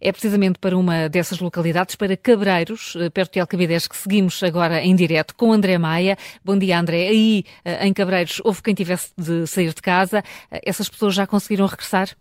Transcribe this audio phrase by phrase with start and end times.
[0.00, 4.80] É precisamente para uma dessas localidades, para Cabreiros, eh, perto de Alcabidez, que seguimos agora
[4.80, 6.16] em direto com André Maia.
[6.44, 7.08] Bom dia, André.
[7.08, 10.22] Aí eh, em Cabreiros houve quem tivesse de sair de casa.
[10.50, 12.16] Eh, essas pessoas já conseguiram regressar?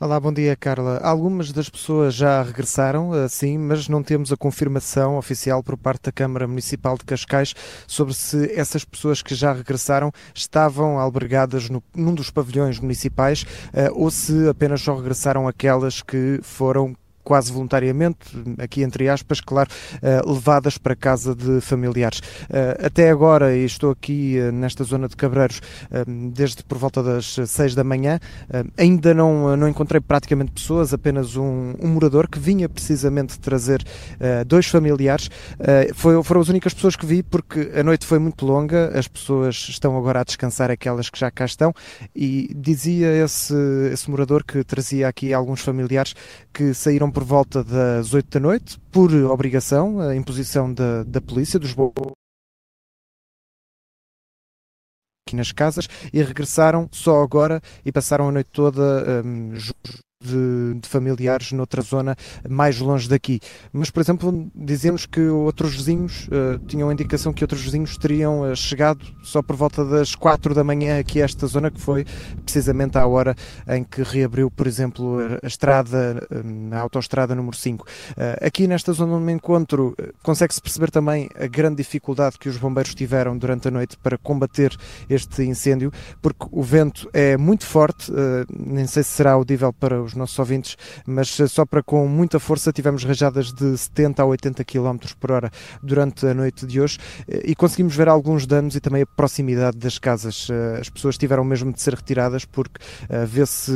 [0.00, 0.98] Olá, bom dia, Carla.
[0.98, 6.12] Algumas das pessoas já regressaram, sim, mas não temos a confirmação oficial por parte da
[6.12, 7.52] Câmara Municipal de Cascais
[7.84, 13.92] sobre se essas pessoas que já regressaram estavam albergadas no, num dos pavilhões municipais uh,
[13.92, 16.94] ou se apenas só regressaram aquelas que foram
[17.28, 18.16] quase voluntariamente,
[18.56, 19.68] aqui entre aspas, claro,
[20.00, 22.22] eh, levadas para casa de familiares.
[22.48, 25.60] Eh, até agora, e estou aqui eh, nesta zona de Cabreiros
[26.06, 28.18] desde por volta das 6 da manhã,
[28.76, 33.82] ainda não, não encontrei praticamente pessoas, apenas um, um morador que vinha precisamente trazer
[34.46, 35.28] dois familiares.
[35.94, 39.56] Foi, foram as únicas pessoas que vi porque a noite foi muito longa, as pessoas
[39.68, 41.72] estão agora a descansar, aquelas que já cá estão,
[42.14, 43.54] e dizia esse,
[43.92, 46.14] esse morador que trazia aqui alguns familiares
[46.52, 51.58] que saíram por volta das 8 da noite, por obrigação, a imposição da, da polícia,
[51.58, 51.72] dos
[55.26, 59.52] aqui nas casas e regressaram só agora e passaram a noite toda um,
[60.20, 62.16] de, de, familiares noutra zona
[62.48, 63.40] mais longe daqui.
[63.72, 68.40] Mas, por exemplo, dizemos que outros vizinhos uh, tinham a indicação que outros vizinhos teriam
[68.40, 72.04] uh, chegado só por volta das 4 da manhã aqui a esta zona, que foi
[72.44, 73.34] precisamente à hora
[73.68, 77.86] em que reabriu, por exemplo, a, estrada, uh, a autoestrada número 5.
[78.40, 82.94] aqui nesta zona onde me encontro, consegue-se perceber também a grande dificuldade que os bombeiros
[82.94, 84.76] tiveram durante a noite para combater
[85.08, 88.10] este incêndio, porque o vento é muito forte,
[88.48, 92.40] nem sei se será audível para os nossos ouvintes, mas eh, só para com muita
[92.40, 95.50] força tivemos rajadas de 70 a 80 km por hora
[95.82, 99.76] durante a noite de hoje eh, e conseguimos ver alguns danos e também a proximidade
[99.76, 100.48] das casas.
[100.50, 102.80] Eh, as pessoas tiveram mesmo de ser retiradas porque
[103.26, 103.72] vê-se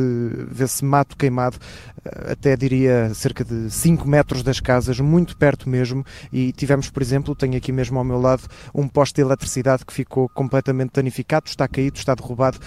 [0.48, 1.58] vê mato queimado
[2.04, 7.34] até diria cerca de 5 metros das casas, muito perto mesmo, e tivemos, por exemplo,
[7.34, 8.42] tenho aqui mesmo ao meu lado
[8.74, 12.58] um poste de eletricidade que ficou completamente danificado, está caído, está derrubado,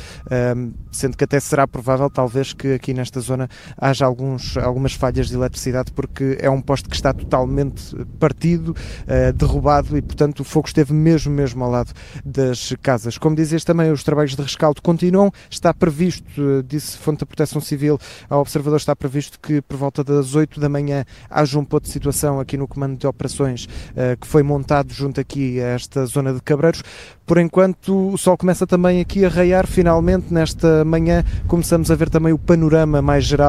[0.92, 5.36] sendo que até será provável, talvez, que aqui nesta zona haja alguns, algumas falhas de
[5.36, 10.68] eletricidade, porque é um poste que está totalmente partido, uh, derrubado e, portanto, o fogo
[10.68, 11.94] esteve mesmo, mesmo ao lado
[12.24, 13.18] das casas.
[13.18, 17.62] Como dizias também, os trabalhos de rescaldo continuam, está previsto, uh, disse Fonte da Proteção
[17.62, 18.00] Civil
[18.30, 21.90] ao Observador, está previsto que por volta das 8 da manhã haja um ponto de
[21.90, 26.34] situação aqui no Comando de Operações uh, que foi montado junto aqui a esta zona
[26.34, 26.84] de Cabreiros.
[27.26, 32.08] Por enquanto, o sol começa também aqui a raiar, finalmente, nesta manhã, começamos a ver
[32.08, 33.45] também o panorama mais geral,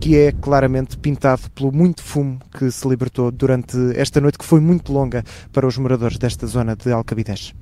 [0.00, 4.60] que é claramente pintado pelo muito fumo que se libertou durante esta noite, que foi
[4.60, 5.22] muito longa
[5.52, 7.52] para os moradores desta zona de Alcabidez.